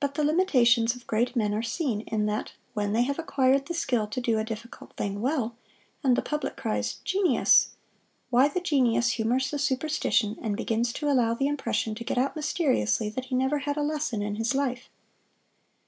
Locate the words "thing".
4.96-5.20